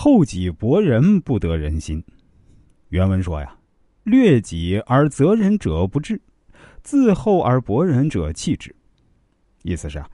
[0.00, 2.00] 厚己薄人，不得人心。
[2.90, 3.52] 原文说呀
[4.06, 6.22] ：“略己而责人者不治，
[6.84, 8.72] 自厚而薄人者弃之。”
[9.64, 10.08] 意思是啊，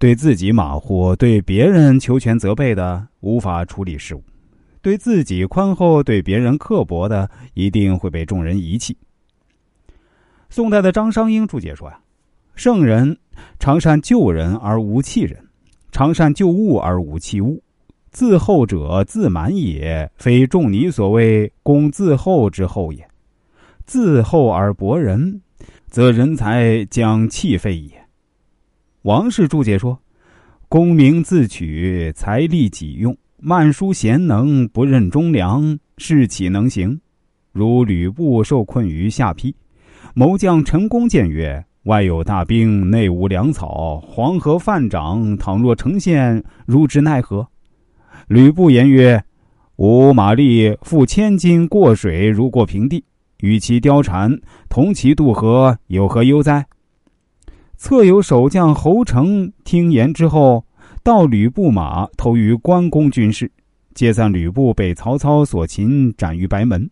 [0.00, 4.20] 对自己马虎，对别人求全责备的，无法处理事务；
[4.82, 8.98] 对自己宽厚，对别人刻薄的，一定会被众人遗弃。
[10.48, 12.00] 宋代的张商英注解说呀
[12.56, 13.16] ：“圣人
[13.60, 15.40] 常善救人而无弃人，
[15.92, 17.62] 常善救物而无弃物。”
[18.10, 23.08] 自厚者自满也，非仲尼所谓“公自厚之厚也”。
[23.86, 25.40] 自厚而薄人，
[25.86, 27.90] 则人才将弃废也。
[29.02, 29.96] 王氏注解说
[30.68, 37.00] ：“功名自取，财力己用，慢书贤能，不任忠良，事岂能行？
[37.52, 39.54] 如吕布受困于下邳，
[40.14, 47.46] 谋将陈宫谏曰：‘外有大兵，内无粮草，黄河泛涨，倘若城陷，如之奈何？’”
[48.30, 49.20] 吕布言曰
[49.74, 53.04] ：“吾马力负千斤过水，如过平地。
[53.38, 56.64] 与其貂蝉，同其渡河，有何忧哉？”
[57.76, 60.64] 侧有守将侯成听言之后，
[61.02, 63.50] 盗吕布马，投于关公军士，
[63.94, 66.88] 皆赞吕布被曹操所擒，斩于白门。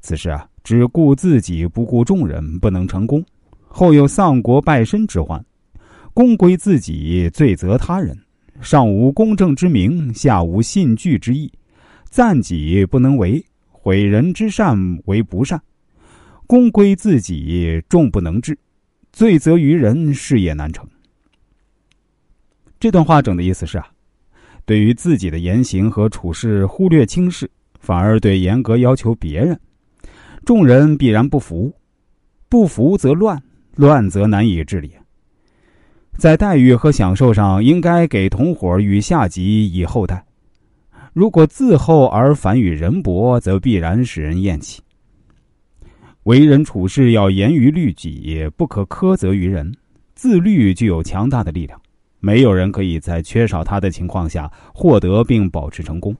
[0.00, 3.22] 此事啊，只顾自己，不顾众人，不能成功。
[3.68, 5.44] 后有丧国败身之患，
[6.14, 8.16] 功归自己，罪责他人。
[8.60, 11.50] 上无公正之名，下无信据之意，
[12.04, 15.60] 赞己不能为，毁人之善为不善，
[16.46, 18.58] 功归自己，众不能治，
[19.12, 20.86] 罪责于人，事业难成。
[22.80, 23.86] 这段话整的意思是啊，
[24.64, 27.48] 对于自己的言行和处事忽略轻视，
[27.78, 29.58] 反而对严格要求别人，
[30.44, 31.72] 众人必然不服，
[32.48, 33.40] 不服则乱，
[33.76, 34.90] 乱则难以治理。
[36.16, 40.16] 在待遇和享受上，应该给同伙与下级以厚待；
[41.12, 44.80] 如果自厚而反与人薄，则必然使人厌弃。
[46.22, 49.72] 为人处事要严于律己，不可苛责于人。
[50.14, 51.78] 自律具有强大的力量，
[52.20, 56.16] 没有人可以在缺少它的情况下获得并保持成功。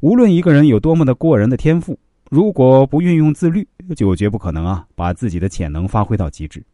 [0.00, 1.98] 无论一个人有多么的过人的天赋，
[2.30, 6.64] 如果不运用自律，就绝不可能啊把自己的潜能发挥到极致。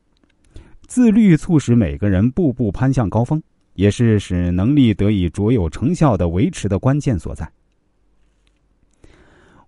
[0.86, 3.42] 自律促使每个人步步攀向高峰，
[3.74, 7.48] 也是使能力得以卓有成效的维持的关键所在。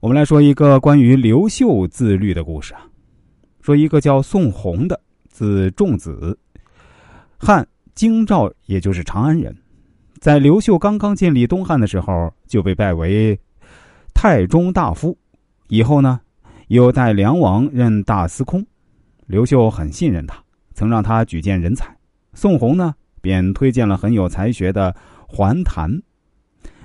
[0.01, 2.87] 我们来说一个关于刘秀自律的故事啊。
[3.61, 4.99] 说一个叫宋弘的，
[5.29, 6.39] 字仲子，
[7.37, 9.55] 汉京兆，也就是长安人，
[10.21, 13.39] 在刘秀刚刚建立东汉的时候，就被拜为
[14.15, 15.19] 太中大夫，
[15.69, 16.21] 以后呢，
[16.69, 18.65] 又代梁王任大司空，
[19.27, 20.43] 刘秀很信任他。
[20.79, 21.93] 曾让他举荐人才，
[22.35, 24.95] 宋弘呢便推荐了很有才学的
[25.27, 26.01] 桓谭，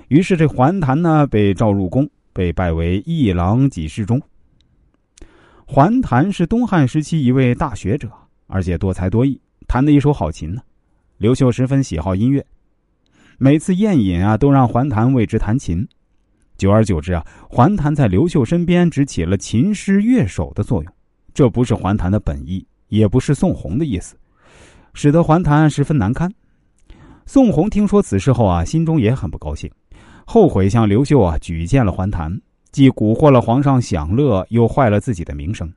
[0.08, 4.20] 于是这桓谭呢被召入宫，被拜为议郎给事中。
[5.64, 8.10] 桓谭是东汉时期一位大学者，
[8.48, 10.60] 而且多才多艺，弹得一手好琴呢。
[11.18, 12.44] 刘秀十分喜好音乐，
[13.38, 15.86] 每次宴饮啊都让桓谭为之弹琴。
[16.58, 20.92] 久而久之啊，桓谭在刘秀身边只起了琴师乐手的作用，
[21.32, 22.66] 这不是桓谭的本意。
[22.88, 24.16] 也不是宋弘的意思，
[24.92, 26.32] 使得桓谭十分难堪。
[27.26, 29.70] 宋弘听说此事后啊，心中也很不高兴，
[30.24, 32.40] 后悔向刘秀啊举荐了桓谭，
[32.70, 35.72] 既蛊惑了皇上享乐，又坏了自己的名声。